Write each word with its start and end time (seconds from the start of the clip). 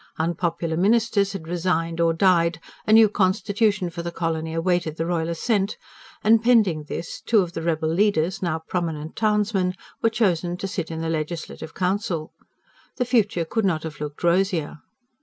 Unpopular 0.17 0.75
ministers 0.77 1.33
had 1.33 1.47
resigned 1.47 2.01
or 2.01 2.11
died; 2.11 2.59
a 2.87 2.91
new 2.91 3.07
constitution 3.07 3.87
for 3.91 4.01
the 4.01 4.11
colony 4.11 4.51
awaited 4.51 4.95
the 4.97 5.05
Royal 5.05 5.29
assent; 5.29 5.77
and 6.23 6.41
pending 6.43 6.85
this, 6.85 7.21
two 7.23 7.41
of 7.41 7.53
the 7.53 7.61
rebel 7.61 7.87
leaders, 7.87 8.41
now 8.41 8.57
prominent 8.57 9.15
townsmen, 9.15 9.75
were 10.01 10.09
chosen 10.09 10.57
to 10.57 10.67
sit 10.67 10.89
in 10.89 11.01
the 11.01 11.07
Legislative 11.09 11.75
Council. 11.75 12.33
The 12.95 13.05
future 13.05 13.45
could 13.45 13.63
not 13.63 13.83
have 13.83 14.01
looked 14.01 14.23
rosier. 14.23 14.79